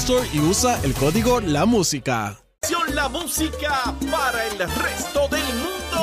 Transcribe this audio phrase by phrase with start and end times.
[0.00, 2.36] Store y usa el código La Música.
[2.92, 6.02] La música para el resto del mundo.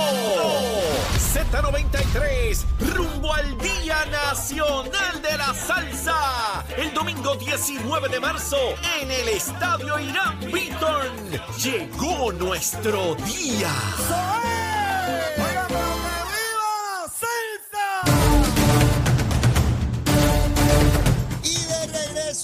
[1.34, 6.66] Z93, rumbo al Día Nacional de la Salsa.
[6.78, 8.58] El domingo 19 de marzo
[9.02, 11.08] en el Estadio Irán Beaton.
[11.64, 13.72] Llegó nuestro día.
[15.38, 15.42] Y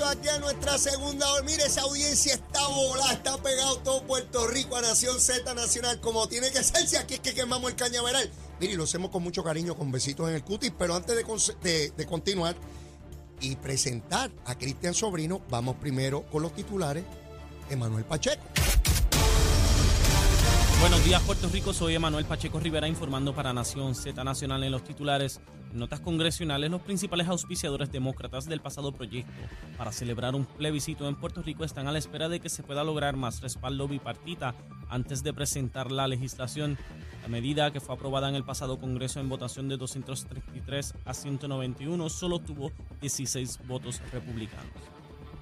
[0.10, 1.44] aquí a nuestra segunda hora.
[1.44, 6.28] Mire, esa audiencia está volada, está pegado todo Puerto Rico a Nación Z Nacional, como
[6.28, 8.30] tiene que ser, si aquí es que quemamos el cañaveral.
[8.60, 11.24] Mire, y lo hacemos con mucho cariño, con besitos en el cutis, pero antes de,
[11.70, 12.56] de- de continuar
[13.42, 17.04] y presentar a Cristian Sobrino, vamos primero con los titulares.
[17.70, 18.42] Emanuel Pacheco.
[20.80, 21.74] Buenos días, Puerto Rico.
[21.74, 25.42] Soy Emanuel Pacheco Rivera informando para Nación Z Nacional en los titulares.
[25.74, 29.34] En notas congresionales, los principales auspiciadores demócratas del pasado proyecto
[29.78, 32.86] para celebrar un plebiscito en Puerto Rico están a la espera de que se pueda
[32.86, 34.56] lograr más respaldo bipartita
[34.88, 36.78] antes de presentar la legislación.
[37.24, 42.10] La medida que fue aprobada en el pasado Congreso en votación de 233 a 191
[42.10, 44.99] solo tuvo 16 votos republicanos.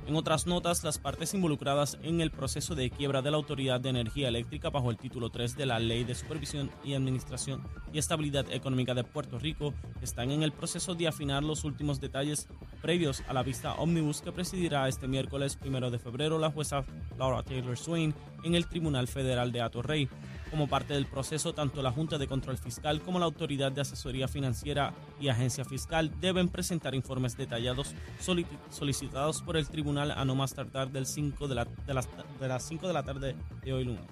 [0.08, 3.90] En otras notas, las partes involucradas en el proceso de quiebra de la Autoridad de
[3.90, 8.50] Energía Eléctrica bajo el título 3 de la Ley de Supervisión y Administración y Estabilidad
[8.50, 12.48] Económica de Puerto Rico están en el proceso de afinar los últimos detalles
[12.78, 16.84] previos a la vista ómnibus que presidirá este miércoles 1 de febrero la jueza
[17.18, 20.08] Laura Taylor Swain en el Tribunal Federal de Atorrey.
[20.52, 24.30] Como parte del proceso, tanto la Junta de Control Fiscal como la Autoridad de Asesoría
[24.30, 30.36] Financiera y Agencia Fiscal deben presentar informes detallados soli- solicitados por el tribunal a no
[30.36, 32.08] más tardar del 5 de, la- de las,
[32.40, 34.06] de las 5 de la tarde de hoy lunes.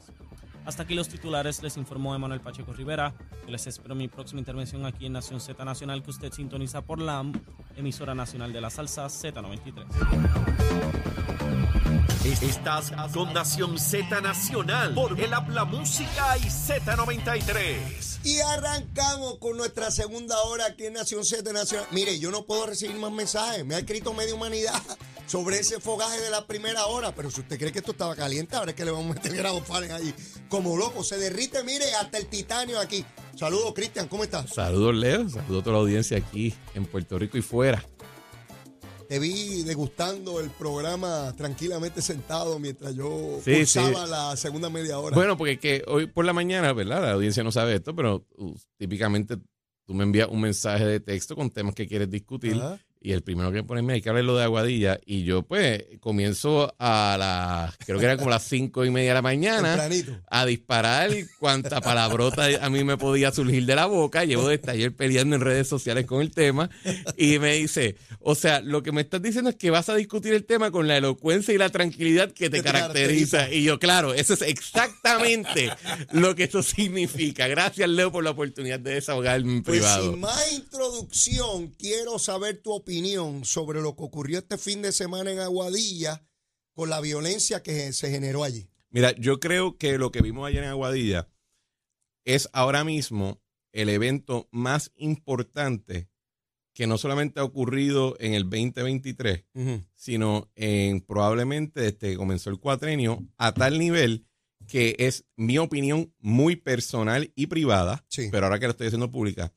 [0.66, 3.14] Hasta aquí los titulares, les informó Emanuel Pacheco Rivera.
[3.48, 7.24] Les espero mi próxima intervención aquí en Nación Z Nacional que usted sintoniza por la
[7.76, 9.86] emisora nacional de la salsa Z93.
[12.42, 18.25] Estás con Nación Z Nacional por el Habla Música y Z93.
[18.25, 21.88] Y arrancamos con nuestra segunda hora aquí en Nación Z Nacional.
[21.92, 23.64] Mire, yo no puedo recibir más mensajes.
[23.64, 24.81] Me ha escrito media humanidad
[25.25, 27.13] sobre ese fogaje de la primera hora.
[27.16, 29.34] Pero si usted cree que esto estaba caliente, ahora es que le vamos a meter
[29.38, 30.13] grados Fahrenheit ahí.
[30.50, 33.06] Como loco, se derrite, mire, hasta el titanio aquí.
[33.38, 34.50] Saludos, Cristian, ¿cómo estás?
[34.53, 35.28] Saludos, Leo.
[35.30, 37.84] Saludos a toda la audiencia aquí en Puerto Rico y fuera.
[39.08, 44.09] Te vi degustando el programa tranquilamente sentado mientras yo Sí, cursaba sí.
[44.12, 45.16] la segunda media hora.
[45.16, 47.03] Bueno, porque es que hoy por la mañana, ¿verdad?
[47.03, 49.38] La audiencia no sabe esto, pero uh, típicamente
[49.86, 52.56] tú me envías un mensaje de texto con temas que quieres discutir.
[52.56, 52.80] Ajá.
[53.06, 55.00] Y el primero que ponerme hay que hablar lo de Aguadilla.
[55.06, 59.14] Y yo, pues, comienzo a las, creo que era como las cinco y media de
[59.14, 59.70] la mañana.
[59.78, 60.20] Tempranito.
[60.28, 64.26] a disparar cuanta palabrota a mí me podía surgir de la boca.
[64.26, 66.72] Llevo desde ayer peleando en redes sociales con el tema
[67.16, 70.34] y me dice, o sea, lo que me estás diciendo es que vas a discutir
[70.34, 73.38] el tema con la elocuencia y la tranquilidad que te Que te caracteriza.
[73.38, 73.54] caracteriza.
[73.56, 75.70] Y yo, claro, eso es exactamente
[76.12, 77.48] lo que eso significa.
[77.48, 80.10] Gracias, Leo, por la oportunidad de desahogarme en Pues privado.
[80.12, 82.94] sin más introducción, quiero saber tu opinión
[83.44, 86.24] sobre lo que ocurrió este fin de semana en Aguadilla
[86.74, 88.69] con la violencia que se generó allí.
[88.89, 91.27] Mira, yo creo que lo que vimos ayer en Aguadilla
[92.25, 93.42] es ahora mismo
[93.74, 96.09] el evento más importante
[96.74, 99.45] que no solamente ha ocurrido en el 2023,
[99.94, 104.25] sino en probablemente desde que comenzó el cuatrenio, a tal nivel
[104.68, 108.30] que es mi opinión muy personal y privada, Sí.
[108.31, 109.53] pero ahora que lo estoy haciendo pública,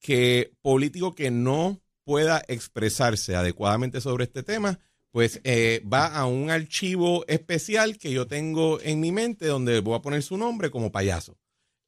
[0.00, 4.78] que político que no pueda expresarse adecuadamente sobre este tema,
[5.10, 9.96] pues eh, va a un archivo especial que yo tengo en mi mente donde voy
[9.96, 11.36] a poner su nombre como payaso.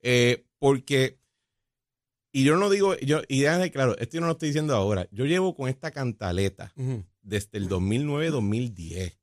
[0.02, 1.18] Eh, porque,
[2.32, 5.06] y yo no digo, yo, y déjame claro, esto yo no lo estoy diciendo ahora,
[5.12, 6.72] yo llevo con esta cantaleta
[7.22, 9.16] desde el 2009-2010.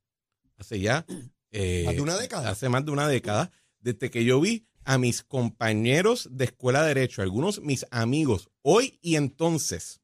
[0.56, 1.04] Hace ya...
[1.50, 2.48] eh, Más de una década.
[2.50, 3.50] Hace más de una década,
[3.80, 8.98] desde que yo vi a mis compañeros de escuela de derecho, algunos mis amigos, hoy
[9.02, 10.00] y entonces,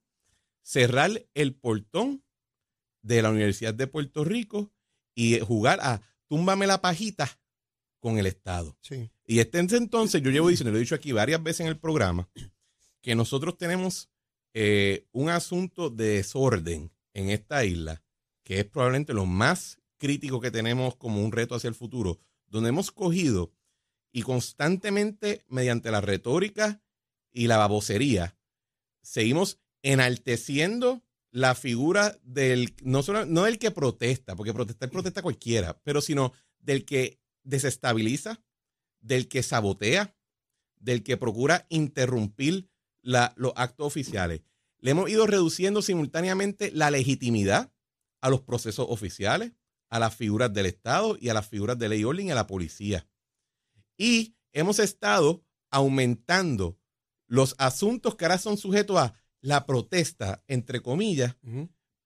[0.62, 2.24] cerrar el portón
[3.02, 4.72] de la Universidad de Puerto Rico
[5.14, 7.38] y jugar a túmbame la pajita
[8.00, 8.76] con el Estado.
[8.80, 9.10] Sí.
[9.26, 12.28] Y este entonces, yo llevo diciendo, lo he dicho aquí varias veces en el programa,
[13.00, 14.10] que nosotros tenemos
[14.54, 18.02] eh, un asunto de desorden en esta isla,
[18.44, 22.70] que es probablemente lo más crítico que tenemos como un reto hacia el futuro, donde
[22.70, 23.52] hemos cogido
[24.12, 26.82] y constantemente, mediante la retórica
[27.30, 28.36] y la babosería,
[29.00, 35.80] seguimos enalteciendo la figura del, no, solo, no del que protesta, porque protestar protesta cualquiera,
[35.82, 38.42] pero sino del que desestabiliza,
[39.00, 40.14] del que sabotea,
[40.76, 42.68] del que procura interrumpir
[43.02, 44.42] la- los actos oficiales.
[44.78, 47.72] Le hemos ido reduciendo simultáneamente la legitimidad
[48.20, 49.52] a los procesos oficiales,
[49.88, 52.46] a las figuras del Estado y a las figuras de ley orden y a la
[52.46, 53.06] policía.
[53.96, 56.78] Y hemos estado aumentando
[57.26, 61.36] los asuntos que ahora son sujetos a la protesta, entre comillas,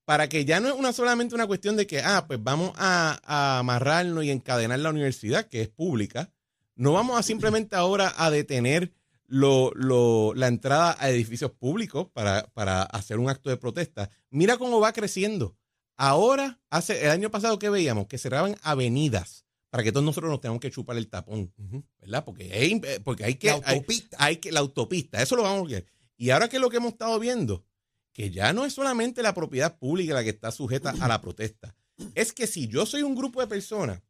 [0.05, 3.21] para que ya no es una solamente una cuestión de que, ah, pues vamos a,
[3.25, 6.33] a amarrarnos y encadenar la universidad, que es pública.
[6.75, 8.93] No vamos a simplemente ahora a detener
[9.27, 14.11] lo- lo- la entrada a edificios públicos para, para hacer un acto de protesta.
[14.31, 15.57] Mira cómo va creciendo.
[15.97, 20.41] Ahora, hace el año pasado que veíamos que cerraban avenidas para que todos nosotros nos
[20.41, 21.53] tengamos que chupar el tapón,
[22.01, 22.25] ¿verdad?
[22.25, 23.49] Porque, porque hay que...
[23.49, 23.81] La hay-
[24.19, 25.87] hay que la autopista, eso lo vamos a ver.
[26.17, 27.65] Y ahora que es lo que hemos estado viendo,
[28.13, 31.77] que ya no es solamente la propiedad pública la que está sujeta a la protesta,
[32.15, 34.03] es que si yo soy un grupo de personas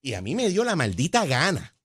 [0.00, 1.76] y a mí me dio la maldita gana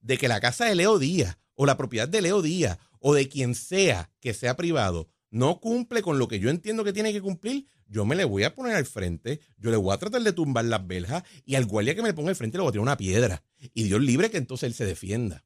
[0.00, 3.28] de que la casa de Leo Díaz o la propiedad de Leo Díaz o de
[3.28, 7.20] quien sea que sea privado no cumple con lo que yo entiendo que tiene que
[7.20, 10.32] cumplir, yo me le voy a poner al frente, yo le voy a tratar de
[10.32, 12.82] tumbar las verjas y al guardia que me ponga al frente le voy a tirar
[12.82, 13.42] una piedra.
[13.72, 15.44] Y Dios libre que entonces él se defienda.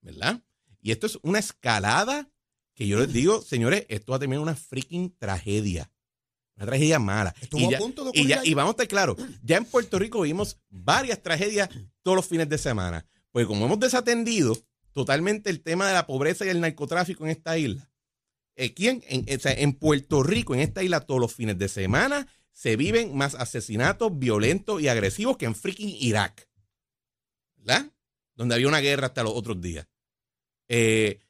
[0.00, 0.42] ¿Verdad?
[0.80, 2.30] Y esto es una escalada
[2.76, 5.90] que yo les digo, señores, esto va a terminar una freaking tragedia.
[6.56, 7.34] Una tragedia mala.
[7.40, 10.20] Estuvo y, a punto de y, ya- vamos a estar claros, ya en Puerto Rico
[10.20, 11.68] vimos varias tragedias
[12.02, 13.04] todos los fines de semana.
[13.32, 14.56] Porque como hemos desatendido
[14.92, 17.90] totalmente el tema de la pobreza y el narcotráfico en esta isla,
[18.58, 23.14] aquí en, en Puerto Rico, en esta isla, todos los fines de semana se viven
[23.14, 26.48] más asesinatos violentos y agresivos que en freaking Irak.
[27.56, 27.90] ¿Verdad?
[28.34, 29.86] Donde había una guerra hasta los otros días.
[30.68, 31.20] Eh,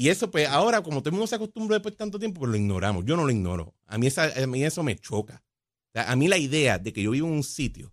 [0.00, 2.50] y eso, pues ahora, como todo el mundo se acostumbró después de tanto tiempo, pues
[2.50, 3.04] lo ignoramos.
[3.04, 3.74] Yo no lo ignoro.
[3.84, 5.44] A mí, esa, a mí eso me choca.
[5.92, 7.92] A mí la idea de que yo vivo en un sitio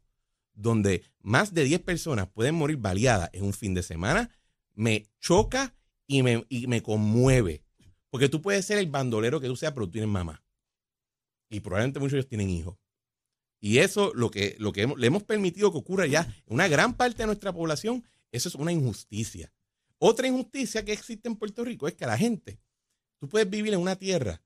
[0.53, 4.29] donde más de 10 personas pueden morir baleadas en un fin de semana,
[4.73, 5.75] me choca
[6.07, 7.65] y me, y me conmueve.
[8.09, 10.41] Porque tú puedes ser el bandolero que tú seas, pero tú tienes mamá.
[11.49, 12.77] Y probablemente muchos de ellos tienen hijos.
[13.59, 16.95] Y eso, lo que, lo que le hemos permitido que ocurra ya en una gran
[16.95, 19.51] parte de nuestra población, eso es una injusticia.
[19.99, 22.59] Otra injusticia que existe en Puerto Rico es que la gente,
[23.19, 24.41] tú puedes vivir en una tierra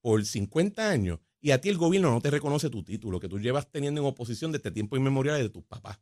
[0.00, 3.38] por 50 años y a ti el gobierno no te reconoce tu título que tú
[3.38, 5.98] llevas teniendo en oposición desde tiempos inmemoriales de tus papás.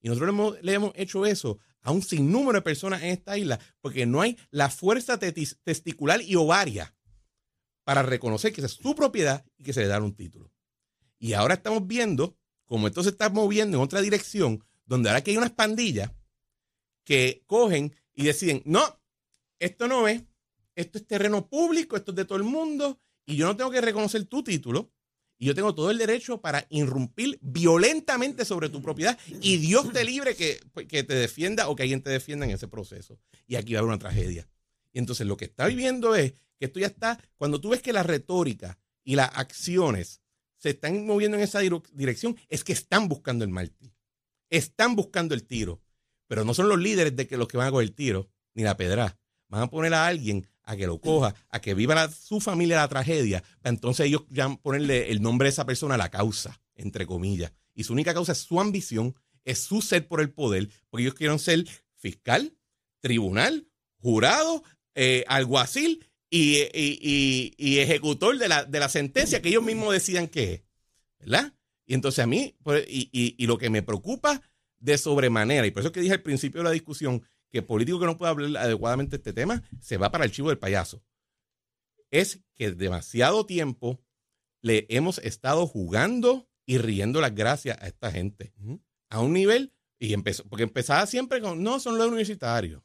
[0.00, 4.04] Y nosotros le hemos, hecho eso a un sinnúmero de personas en esta isla porque
[4.04, 6.94] no hay la fuerza testicular y ovaria
[7.84, 10.52] para reconocer que esa es su propiedad y que se le da un título.
[11.18, 15.30] Y ahora estamos viendo cómo esto se está moviendo en otra dirección, donde ahora que
[15.30, 16.10] hay unas pandillas
[17.04, 18.82] que cogen y deciden, no,
[19.58, 20.22] esto no es,
[20.74, 23.80] esto es terreno público, esto es de todo el mundo, y yo no tengo que
[23.80, 24.92] reconocer tu título,
[25.38, 30.04] y yo tengo todo el derecho para irrumpir violentamente sobre tu propiedad, y Dios te
[30.04, 33.18] libre que, pues, que te defienda o que alguien te defienda en ese proceso.
[33.46, 34.48] Y aquí va a haber una tragedia.
[34.92, 37.92] Y entonces lo que está viviendo es que esto ya está, cuando tú ves que
[37.92, 40.22] la retórica y las acciones
[40.56, 43.92] se están moviendo en esa dirección, es que están buscando el mártir.
[44.48, 45.82] Están buscando el tiro.
[46.34, 48.64] Pero no son los líderes de que los que van a coger el tiro, ni
[48.64, 49.16] la pedra.
[49.48, 52.88] Van a poner a alguien a que lo coja, a que viva su familia la
[52.88, 57.52] tragedia, entonces ellos ya ponerle el nombre de esa persona a la causa, entre comillas.
[57.72, 59.14] Y su única causa es su ambición,
[59.44, 62.56] es su ser por el poder, porque ellos quieren ser fiscal,
[63.00, 63.68] tribunal,
[64.00, 64.64] jurado,
[64.96, 70.62] eh, alguacil y, ejecutor de la, de la sentencia que ellos mismos decían que es.
[71.20, 71.52] ¿Verdad?
[71.86, 74.42] Y entonces a mí, pues, y, y- y lo que me preocupa
[74.84, 78.06] de sobremanera, y por eso que dije al principio de la discusión, que político que
[78.06, 81.02] no pueda hablar adecuadamente este tema, se va para el chivo del payaso,
[82.10, 84.00] es que demasiado tiempo
[84.60, 88.52] le hemos estado jugando y riendo las gracias a esta gente.
[89.10, 92.82] A un nivel, y empezó, porque empezaba siempre con, no, son los universitarios.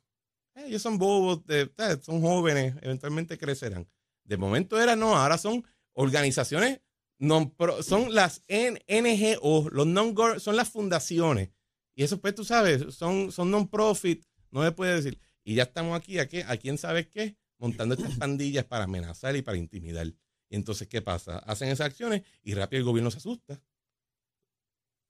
[0.55, 3.87] Eh, ellos son bobos, de- eh, son jóvenes, eventualmente crecerán.
[4.23, 6.79] De momento era, no, ahora son organizaciones
[7.21, 11.49] non son las NGO, los non son las fundaciones.
[11.95, 15.19] Y eso, pues tú sabes, son, son non-profit, no se puede decir.
[15.43, 16.43] Y ya estamos aquí, ¿a, qué?
[16.43, 17.35] ¿a quién sabe qué?
[17.57, 20.07] Montando estas pandillas para amenazar y para intimidar.
[20.49, 21.39] Y entonces, ¿qué pasa?
[21.39, 23.61] Hacen esas acciones y rápido el gobierno se asusta.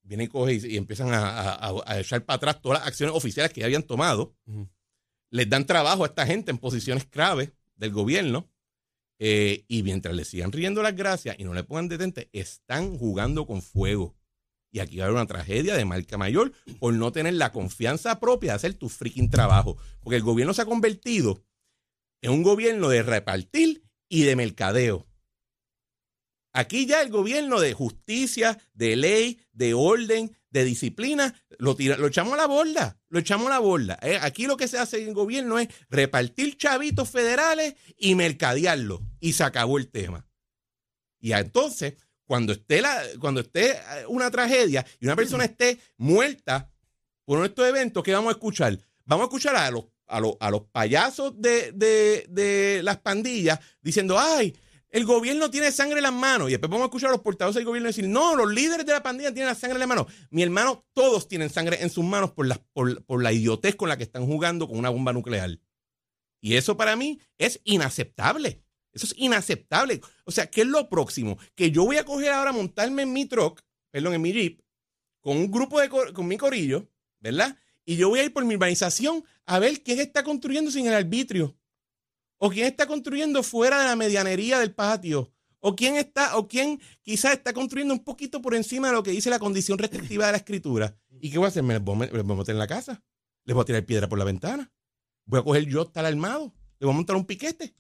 [0.02, 3.68] Viene y coge y, empiezan a, echar para atrás todas las acciones oficiales que ya
[3.68, 4.36] habían tomado.
[5.30, 8.50] Les dan trabajo a esta gente en posiciones clave del gobierno.
[9.22, 13.46] Eh, y mientras le sigan riendo las gracias y no le pongan detente, están jugando
[13.46, 14.16] con fuego.
[14.72, 18.20] Y aquí va a haber una tragedia de marca mayor por no tener la confianza
[18.20, 19.78] propia de hacer tu freaking trabajo.
[20.02, 21.44] Porque el gobierno se ha convertido
[22.22, 25.08] en un gobierno de repartir y de mercadeo.
[26.52, 32.08] Aquí ya el gobierno de justicia, de ley, de orden, de disciplina, lo, tira, lo
[32.08, 34.00] echamos a la borda, lo echamos a la borda.
[34.02, 39.02] Eh, aquí lo que se hace en el gobierno es repartir chavitos federales y mercadearlo.
[39.20, 40.28] Y se acabó el tema.
[41.20, 41.96] Y entonces,
[42.30, 46.70] cuando esté, la, cuando esté eh, una tragedia y una persona esté muerta
[47.26, 48.78] por estos eventos, ¿qué vamos a escuchar?
[49.04, 53.60] Vamos a escuchar a los, a los, a los payasos de, de, de las pandillas
[53.82, 54.56] diciendo, ay,
[54.92, 56.50] el gobierno tiene sangre en las manos.
[56.50, 58.94] Y después vamos a escuchar a los portavoces del gobierno decir, no, los líderes de
[58.94, 60.06] la pandilla tienen la sangre en las manos.
[60.30, 63.98] Mi hermano, todos tienen sangre en sus manos por la, por, la idiotez con la
[63.98, 65.58] que están jugando con una bomba nuclear.
[66.42, 68.62] Y eso para mí es inaceptable.
[68.94, 70.02] Eso es inaceptable.
[70.26, 71.38] O sea, ¿qué es lo próximo?
[71.56, 74.62] Que yo voy a coger ahora, montarme en mi truck, perdón, en mi jeep,
[75.22, 77.58] con un grupo de, con mi corillo, ¿verdad?
[77.86, 80.94] Y yo voy a ir por mi urbanización a ver quién está construyendo sin el
[80.94, 81.58] arbitrio.
[82.38, 85.34] ¿O quién está construyendo fuera de la medianería del patio?
[85.60, 89.12] ¿O quién está, o quién quizás está construyendo un poquito por encima de lo que
[89.12, 90.98] dice la condición restrictiva de la escritura?
[91.20, 91.64] ¿Y qué voy a hacer?
[91.64, 93.04] ¿Me voy, a meter en la casa?
[93.44, 94.72] ¿Les voy a tirar piedra por la ventana?
[95.26, 96.54] ¿Voy a coger yo estar armado?
[96.80, 97.76] ¿Le voy a montar un piquete?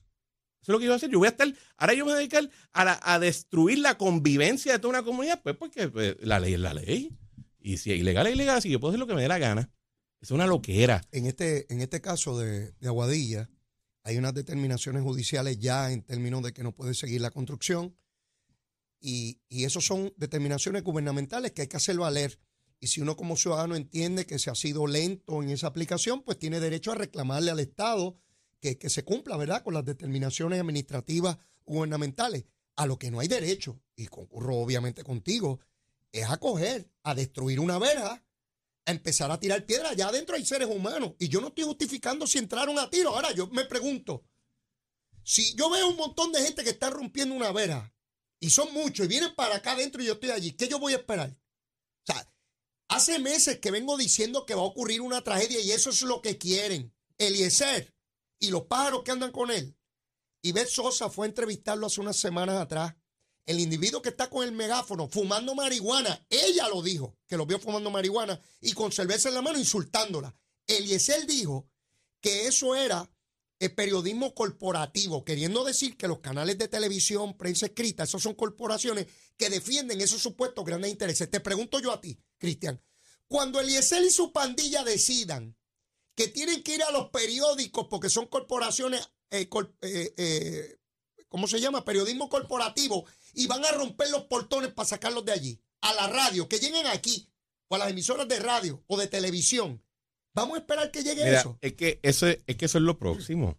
[0.61, 1.09] Eso es lo que yo voy a hacer.
[1.09, 4.79] Yo voy a estar, ahora yo me voy a dedicar a, destruir la convivencia de
[4.79, 7.17] toda una comunidad, pues porque pues, la ley es la ley.
[7.59, 9.37] Y si es ilegal es ilegal, si yo puedo hacer lo que me dé la
[9.37, 9.71] gana.
[10.21, 11.01] Es una loquera.
[11.11, 13.49] En este, en este caso de Aguadilla,
[14.03, 17.95] hay unas determinaciones judiciales ya en términos de que no puede seguir la construcción.
[18.99, 22.37] Y, y eso son determinaciones gubernamentales que hay que hacer valer.
[22.81, 26.37] Y si uno como ciudadano entiende que se ha sido lento en esa aplicación, pues
[26.37, 28.17] tiene derecho a reclamarle al Estado
[28.59, 32.45] que, se cumpla, ¿verdad?, con las determinaciones administrativas gubernamentales.
[32.75, 35.59] A lo que no hay derecho, y concurro obviamente contigo,
[36.11, 38.23] es acoger a destruir una verja
[38.91, 39.91] empezar a tirar piedras.
[39.91, 41.13] Allá adentro hay seres humanos.
[41.19, 43.09] Y yo no estoy justificando si entraron a tiro.
[43.09, 44.23] Ahora yo me pregunto,
[45.23, 47.93] si yo veo un montón de gente que está rompiendo una vera,
[48.39, 50.93] y son muchos, y vienen para acá adentro y yo estoy allí, ¿qué yo voy
[50.93, 51.29] a esperar?
[51.29, 52.33] O sea,
[52.87, 56.21] hace meses que vengo diciendo que va a ocurrir una tragedia y eso es lo
[56.21, 56.93] que quieren.
[57.17, 57.93] Eliezer
[58.39, 59.75] y los pájaros que andan con él.
[60.41, 62.95] Y Beth Sosa fue a entrevistarlo hace unas semanas atrás
[63.49, 67.57] el individuo que está con el megáfono fumando marihuana, ella lo dijo, que lo vio
[67.57, 70.37] fumando marihuana y con cerveza en la mano insultándola.
[70.67, 71.67] Eliezer dijo
[72.21, 73.11] que eso era
[73.57, 79.07] el periodismo corporativo, queriendo decir que los canales de televisión, prensa escrita, esos son corporaciones
[79.35, 81.27] que defienden esos supuestos grandes intereses.
[81.31, 82.79] Te pregunto yo a ti, Cristian,
[83.27, 85.57] cuando Eliezer y su pandilla decidan
[86.19, 89.47] que tienen que ir a los periódicos porque son corporaciones, eh,
[89.81, 90.77] eh, eh,
[91.29, 91.85] ¿cómo se llama?
[91.85, 95.61] Periodismo corporativo y van a romper los portones para sacarlos de allí.
[95.79, 97.31] A la radio, que lleguen aquí,
[97.69, 99.81] o a las emisoras de radio o de televisión.
[100.33, 101.57] Vamos a esperar que llegue eso.
[101.61, 103.57] Es que eso es, que eso es lo próximo.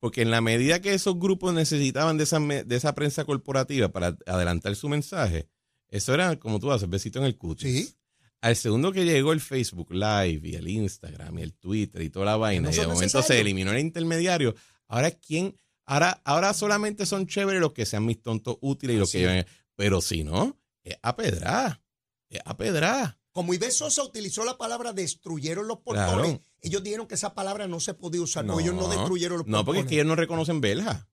[0.00, 4.18] Porque en la medida que esos grupos necesitaban de esa, de esa prensa corporativa para
[4.26, 5.48] adelantar su mensaje,
[5.86, 7.86] eso era como tú haces, besito en el cutis.
[7.86, 7.94] Sí.
[8.40, 12.26] Al segundo que llegó el Facebook Live y el Instagram y el Twitter y toda
[12.26, 14.54] la vaina, y de momento se eliminó el intermediario,
[14.88, 15.54] ahora quién
[15.90, 19.44] Ahora, ahora solamente son chéveres los que sean mis tontos útiles y los que
[19.74, 21.82] Pero si no, es a pedrar.
[22.28, 23.18] Es a pedrar.
[23.32, 27.80] Como Ibe Sosa utilizó la palabra destruyeron los portones, ellos dijeron que esa palabra no
[27.80, 29.60] se podía usar, no, ellos no destruyeron los portones.
[29.60, 31.08] No, porque es que ellos no reconocen verja.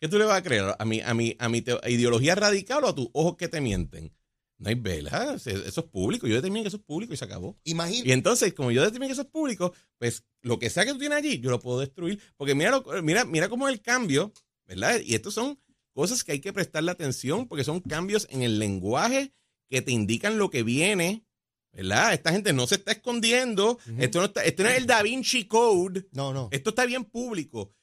[0.00, 0.74] ¿Qué tú le vas a creer?
[0.76, 4.12] ¿A mi, a mi, a mi ideología radical o a tus ojos que te mienten?
[4.58, 6.26] No hay vela, eso es público.
[6.26, 7.58] Yo determiné que eso es público y se acabó.
[7.64, 8.08] Imagínate.
[8.08, 10.98] Y entonces, como yo determiné que eso es público, pues lo que sea que tú
[10.98, 12.20] tienes allí, yo lo puedo destruir.
[12.36, 14.32] Porque mira, mira, mira cómo es el cambio,
[14.64, 15.00] ¿verdad?
[15.04, 15.58] Y estos son
[15.92, 19.34] cosas que hay que prestarle atención porque son cambios en el lenguaje
[19.68, 21.26] que te indican lo que viene,
[21.72, 22.14] ¿verdad?
[22.14, 23.78] Esta gente no se está escondiendo.
[23.98, 26.08] esto, no está, esto no es el Da Vinci Code.
[26.12, 26.48] No, no.
[26.50, 27.74] Esto está bien público.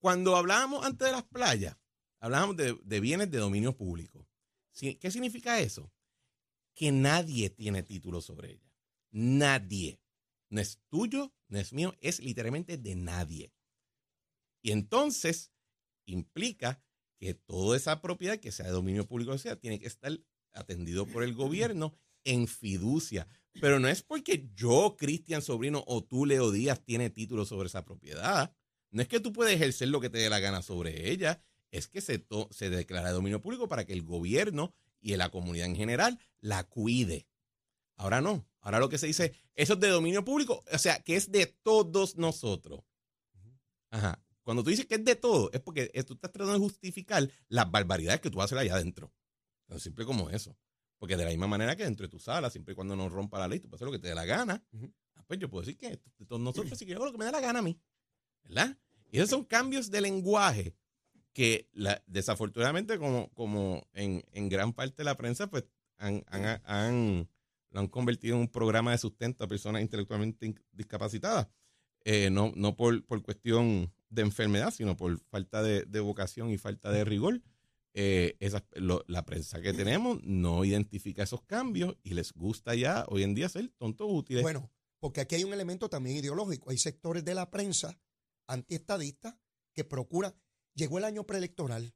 [0.00, 1.76] Cuando hablábamos antes de las playas,
[2.18, 4.26] hablábamos de, de bienes de dominio público.
[4.72, 5.92] ¿Qué significa eso?
[6.80, 8.72] Que nadie tiene título sobre ella.
[9.10, 10.00] Nadie.
[10.48, 13.52] No es tuyo, no es mío, es literalmente de nadie.
[14.62, 15.52] Y entonces
[16.06, 16.82] implica
[17.18, 20.18] que toda esa propiedad que sea de dominio público o sea, tiene que estar
[20.54, 21.94] atendido por el gobierno
[22.24, 23.28] en fiducia.
[23.60, 27.84] Pero no es porque yo, Cristian Sobrino, o tú, Leo Díaz, tiene título sobre esa
[27.84, 28.56] propiedad.
[28.90, 31.44] No es que tú puedes ejercer lo que te dé la gana sobre ella.
[31.72, 35.66] Es que se, se declara de dominio público para que el gobierno y la comunidad
[35.66, 37.28] en general la cuide.
[37.96, 38.46] Ahora no.
[38.60, 41.46] Ahora lo que se dice, eso es de dominio público, o sea, que es de
[41.46, 42.84] todos nosotros.
[43.90, 44.22] Ajá.
[44.42, 47.70] Cuando tú dices que es de todo, es porque tú estás tratando de justificar las
[47.70, 49.12] barbaridades que tú vas a hacer allá adentro.
[49.66, 50.56] Tan simple como eso.
[50.98, 53.38] Porque de la misma manera que dentro de tu sala, siempre y cuando no rompa
[53.38, 54.62] la ley, tú puedes hacer lo que te dé la gana.
[55.14, 57.24] Ah, pues yo puedo decir que de todos nosotros que yo hago lo que me
[57.24, 57.80] dé la gana a mí.
[58.42, 58.76] ¿Verdad?
[59.10, 60.74] Y esos son cambios de lenguaje
[61.32, 61.68] que
[62.06, 65.64] desafortunadamente, como, como en, gran parte de la prensa, pues
[65.98, 66.24] han,
[67.70, 71.48] lo han convertido en un programa de sustento a personas intelectualmente discapacitadas.
[72.04, 76.90] Eh, no, no por, por, cuestión de enfermedad, sino por falta de, vocación y falta
[76.90, 77.42] de rigor.
[77.92, 78.38] Eh,
[79.06, 83.48] la prensa que tenemos no identifica esos cambios y les gusta ya hoy en día
[83.48, 84.42] ser tontos útiles.
[84.42, 84.70] Bueno,
[85.00, 86.70] porque aquí hay un elemento también ideológico.
[86.70, 87.98] Hay sectores de la prensa
[88.46, 89.36] antiestadistas
[89.72, 90.34] que procuran,
[90.80, 91.94] llegó el año preelectoral,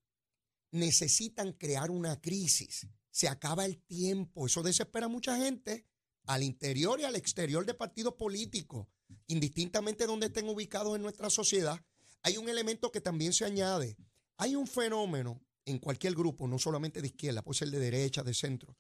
[0.71, 5.87] necesitan crear una crisis, se acaba el tiempo, eso desespera a mucha gente
[6.27, 8.87] al interior y al exterior de partidos políticos,
[9.27, 11.83] indistintamente donde estén ubicados en nuestra sociedad.
[12.23, 13.97] Hay un elemento que también se añade.
[14.37, 18.35] Hay un fenómeno en cualquier grupo, no solamente de izquierda, puede ser de derecha, de
[18.35, 18.77] centro,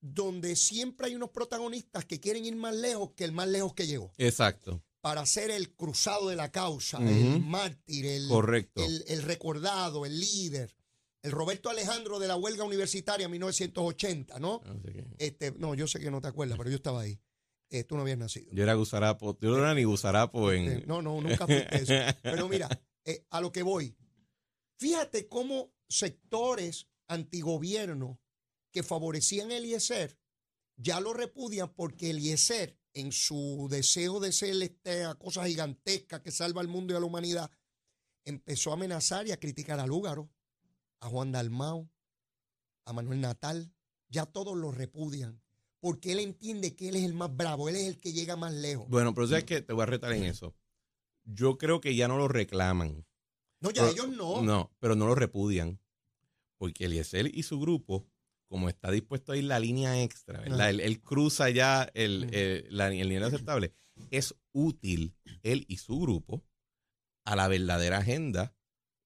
[0.00, 3.86] donde siempre hay unos protagonistas que quieren ir más lejos que el más lejos que
[3.86, 4.12] llegó.
[4.18, 4.82] Exacto.
[5.00, 8.28] Para ser el cruzado de la causa, el mártir, el,
[9.06, 10.74] el, recordado, el líder.
[11.22, 14.60] El Roberto Alejandro de la huelga universitaria 1980, ¿no?
[14.64, 14.80] No,
[15.18, 17.20] este, no yo sé que no te acuerdas, pero yo estaba ahí.
[17.70, 18.50] Eh, tú no habías nacido.
[18.52, 20.64] Yo era gusarapo, yo no era ni gusarapo en...
[20.64, 22.16] Este, no, no, nunca fuiste eso.
[22.22, 22.68] Pero mira,
[23.04, 23.96] eh, a lo que voy.
[24.78, 28.20] Fíjate cómo sectores antigobierno
[28.72, 30.18] que favorecían el Eliezer
[30.78, 36.30] ya lo repudian porque el Eliezer, en su deseo de ser esta cosa gigantesca que
[36.30, 37.50] salva al mundo y a la humanidad,
[38.24, 40.30] empezó a amenazar y a criticar a Lúgaro,
[41.00, 41.88] a Juan Dalmao,
[42.84, 43.72] a Manuel Natal.
[44.08, 45.40] Ya todos lo repudian
[45.80, 48.52] porque él entiende que él es el más bravo, él es el que llega más
[48.52, 48.88] lejos.
[48.88, 50.54] Bueno, pero sabes que te voy a retar en eso.
[51.24, 53.06] Yo creo que ya no lo reclaman.
[53.60, 54.42] No, ya ellos no.
[54.42, 55.80] No, pero no lo repudian.
[56.56, 58.06] Porque Eliezer y su grupo,
[58.48, 60.70] como está dispuesto a ir la línea extra, ¿verdad?
[60.70, 63.72] Él, cruza ya el, el, nivel aceptable.
[64.10, 66.44] Es útil él y su grupo
[67.24, 68.54] a la verdadera agenda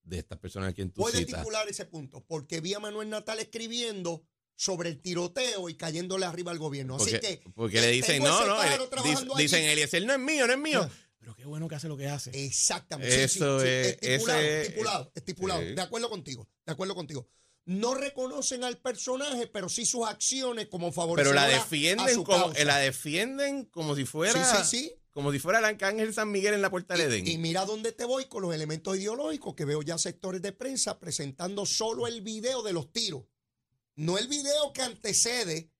[0.04, 3.38] de estas personas a quien tú Puede titular ese punto, porque vi a Manuel Natal
[3.40, 4.24] escribiendo
[4.54, 6.96] sobre el tiroteo y cayéndole arriba al gobierno.
[6.96, 7.42] Así que.
[7.54, 10.88] Porque le dicen, no, no, dicen, Eliezer no es mío, no es mío.
[11.18, 12.30] Pero qué bueno que hace lo que hace.
[12.44, 13.24] Exactamente.
[13.24, 13.98] Eso es.
[14.00, 15.60] Estipulado, estipulado, estipulado.
[15.60, 17.28] De acuerdo contigo, de acuerdo contigo.
[17.64, 22.78] No reconocen al personaje, pero sí sus acciones como favorecen Pero la defienden como, la
[22.78, 24.44] defienden como si fuera.
[24.44, 24.94] Sí, sí, sí.
[25.12, 27.28] Como si fuera el arcángel San Miguel en la puerta del Edén.
[27.28, 30.98] Y mira dónde te voy con los elementos ideológicos que veo ya sectores de prensa
[30.98, 33.24] presentando solo el video de los tiros.
[33.94, 35.70] No el video que antecede,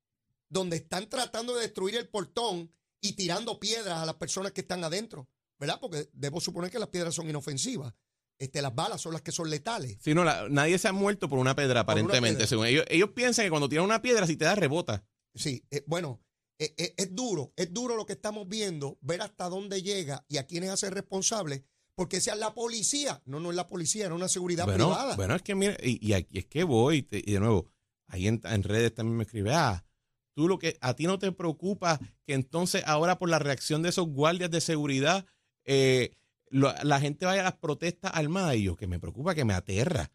[0.50, 4.84] donde están tratando de destruir el portón y tirando piedras a las personas que están
[4.84, 5.80] adentro, ¿verdad?
[5.80, 7.94] Porque debo suponer que las piedras son inofensivas.
[8.42, 9.98] Este, las balas son las que son letales.
[10.00, 12.48] Sí, no, nadie se ha muerto por una piedra, aparentemente.
[12.48, 15.04] Según ellos, ellos piensan que cuando tiran una piedra, si te da, rebota.
[15.32, 16.20] Sí, eh, bueno,
[16.58, 20.38] eh, eh, es duro, es duro lo que estamos viendo, ver hasta dónde llega y
[20.38, 21.62] a quiénes hace responsables,
[21.94, 23.22] porque sea la policía.
[23.26, 25.14] No, no es la policía, no es una seguridad privada.
[25.14, 27.70] Bueno, es que mira, y, aquí es que voy, y de nuevo,
[28.08, 29.84] ahí en, redes también me escribe, ah,
[30.34, 33.90] tú lo que a ti no te preocupa que entonces ahora por la reacción de
[33.90, 35.26] esos guardias de seguridad
[35.64, 36.16] eh,
[36.52, 40.10] la gente vaya a las protestas armadas y yo que me preocupa, que me aterra,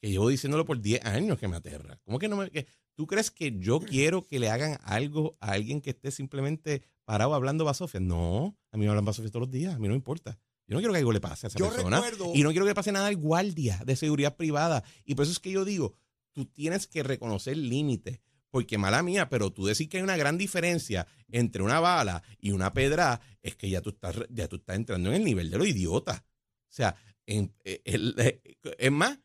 [0.00, 2.00] que llevo diciéndolo por 10 años que me aterra.
[2.04, 2.50] ¿Cómo que no me...
[2.50, 6.82] Que, ¿Tú crees que yo quiero que le hagan algo a alguien que esté simplemente
[7.04, 7.98] parado hablando basofia?
[8.00, 10.38] No, a mí me hablan basofia todos los días, a mí no me importa.
[10.66, 12.02] Yo no quiero que algo le pase a esa persona.
[12.34, 14.84] y no quiero que le pase nada al guardia de seguridad privada.
[15.04, 15.94] Y por eso es que yo digo,
[16.32, 18.20] tú tienes que reconocer límites.
[18.50, 22.50] Porque mala mía, pero tú decir que hay una gran diferencia entre una bala y
[22.50, 25.58] una pedra, es que ya tú estás, ya tú estás entrando en el nivel de
[25.58, 26.24] lo idiota.
[26.68, 28.40] O sea, eh, eh,
[28.78, 29.18] es más,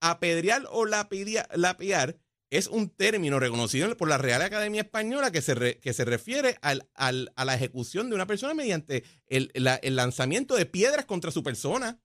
[0.00, 2.18] apedrear o lapiar
[2.50, 6.88] es un término reconocido por la Real Academia Española que se, que se refiere al,
[6.94, 12.00] a la ejecución de una persona mediante el, el, lanzamiento de piedras contra su persona.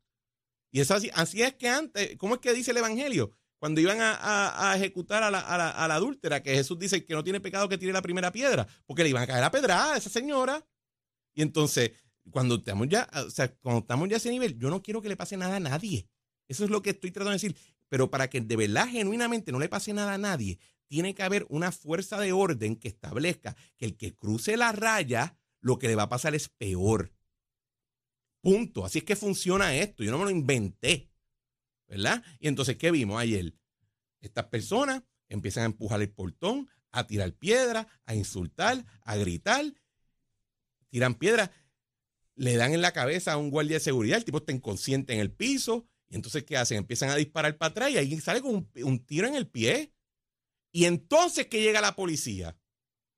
[0.71, 3.31] Y es así, así es que antes, ¿cómo es que dice el Evangelio?
[3.59, 7.77] Cuando iban a, ejecutar a la, adúltera, que Jesús dice que no tiene pecado que
[7.77, 10.65] tire la primera piedra, porque le iban a caer a pedrada a esa señora.
[11.33, 11.91] Y entonces,
[12.31, 15.09] cuando estamos ya, o sea, cuando estamos ya a ese nivel, yo no quiero que
[15.09, 16.07] le pase nada a nadie.
[16.47, 17.57] Eso es lo que estoy tratando de decir.
[17.89, 21.45] Pero para que de verdad, genuinamente, no le pase nada a nadie, tiene que haber
[21.49, 25.95] una fuerza de orden que establezca que el que cruce la raya, lo que le
[25.95, 27.11] va a pasar es peor.
[28.41, 28.85] Punto.
[28.85, 30.03] Así es que funciona esto.
[30.03, 31.09] Yo no me lo inventé.
[31.87, 32.23] ¿Verdad?
[32.39, 33.53] Y entonces, ¿qué vimos ayer?
[34.21, 39.65] Estas personas empiezan a empujar el portón, a tirar piedras, a insultar, a gritar.
[40.89, 41.51] Tiran piedras,
[42.35, 45.19] le dan en la cabeza a un guardia de seguridad, el tipo está inconsciente en
[45.19, 45.87] el piso.
[46.07, 46.77] Y entonces, ¿qué hacen?
[46.77, 49.93] Empiezan a disparar para atrás y ahí sale con un, tiro en el pie.
[50.71, 52.57] Y entonces que llega la policía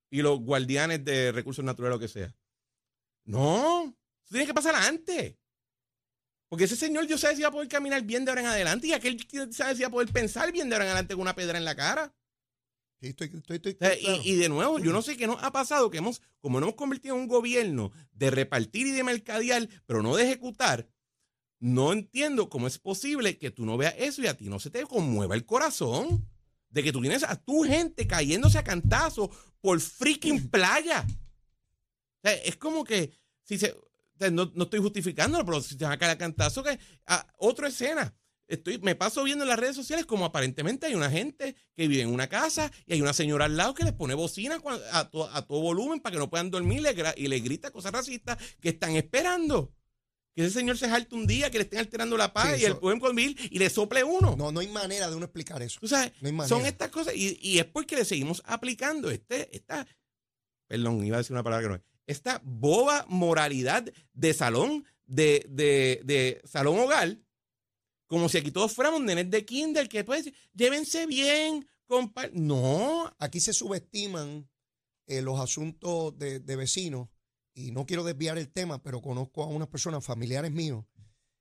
[0.09, 2.35] y los guardianes de recursos naturales, lo que sea.
[3.25, 3.85] No,
[4.23, 5.35] eso tiene que pasar antes.
[6.49, 8.87] Porque ese señor yo sé si va a poder caminar bien de ahora en adelante
[8.87, 9.19] y aquel
[9.51, 11.65] sabe si va a poder pensar bien de ahora en adelante con una piedra en
[11.65, 12.13] la cara.
[12.99, 13.95] Sí, estoy, estoy, estoy, claro.
[13.99, 16.69] y, y de nuevo, yo no sé qué nos ha pasado, que hemos, como nos
[16.69, 20.89] hemos convertido en un gobierno de repartir y de mercadear, pero no de ejecutar,
[21.59, 24.69] no entiendo cómo es posible que tú no veas eso y a ti no se
[24.69, 26.27] te conmueva el corazón
[26.69, 29.29] de que tú tienes a tu gente cayéndose a cantazo
[29.61, 31.05] por freaking playa.
[31.07, 33.11] O sea, es como que
[33.43, 33.75] si se,
[34.19, 37.27] sea, no, no estoy justificándolo, pero si te van a caer a cantazo, que a
[37.37, 38.13] otra escena.
[38.49, 42.03] Estoy, me paso viendo en las redes sociales como aparentemente hay una gente que vive
[42.03, 44.61] en una casa y hay una señora al lado que les pone bocina
[44.93, 47.41] a, to- a todo volumen para que no puedan dormir y le gra- y le
[47.41, 49.73] grita cosas racistas que están esperando.
[50.33, 52.65] Que ese señor se jalte un día, que le estén alterando la paz Sí, y
[52.65, 54.37] el pueden dormir y le sople uno.
[54.37, 55.79] No, no hay manera de uno explicar eso.
[55.81, 59.53] Tú sabes, No hay son estas cosas y, y es porque le seguimos aplicando este,
[59.53, 59.85] esta,
[60.67, 65.45] perdón, iba a decir una palabra que no es, esta boba moralidad de salón, de,
[65.49, 67.19] de, de salón hogar,
[68.07, 72.29] como si aquí todos fuéramos nenes de kinder, que decir, llévense bien, compa.
[72.33, 74.49] No, Aquí se subestiman
[75.05, 77.09] eh, los asuntos de, de vecinos
[77.53, 80.85] y no quiero desviar el tema, pero conozco a unas personas, familiares míos,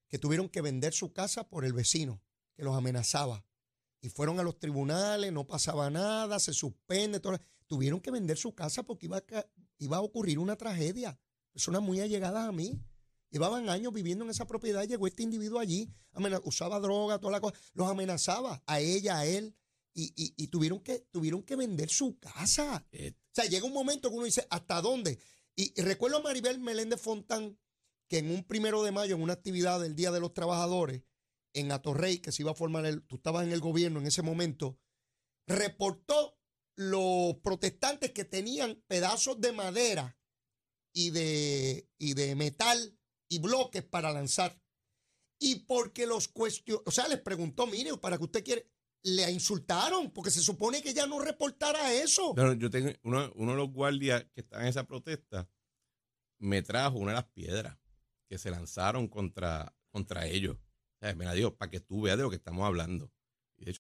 [0.09, 2.22] que tuvieron que vender su casa por el vecino
[2.57, 3.44] que los amenazaba.
[4.00, 7.38] Y fueron a los tribunales, no pasaba nada, se suspende, todo.
[7.66, 9.46] Tuvieron que vender su casa porque iba a,
[9.79, 11.18] iba a ocurrir una tragedia.
[11.52, 12.81] Personas muy allegadas a mí.
[13.31, 15.90] Llevaban años viviendo en esa propiedad, llegó este individuo allí,
[16.44, 19.57] usaba droga, toda la cosa, los amenazaba a ella, a él,
[19.92, 22.87] y, y- y tuvieron, que, tuvieron que vender su casa.
[22.92, 25.18] Eh, O sea, llega un momento que uno dice, ¿hasta dónde?
[25.57, 27.59] Y, y recuerdo a Maribel Meléndez Fontán,
[28.09, 31.02] que en un primero de mayo, en una actividad del Día de los Trabajadores,
[31.52, 34.22] en Atorrey, que se iba a formar, el, tú estabas en el gobierno en ese
[34.22, 34.79] momento,
[35.46, 36.36] reportó
[36.76, 40.16] los protestantes que tenían pedazos de madera
[40.92, 44.60] y de, y de metal y bloques para lanzar.
[45.38, 48.70] Y porque los cuestionó, o sea, les preguntó, mire, ¿para que usted quiere?
[49.02, 52.34] Le insultaron, porque se supone que ya no reportara eso.
[52.34, 55.48] pero yo tengo uno, uno de los guardias que estaban en esa protesta,
[56.38, 57.78] me trajo una de las piedras
[58.28, 60.56] que se lanzaron contra, contra ellos.
[60.56, 63.12] O sea, me la dio para que tú veas de lo que estamos hablando.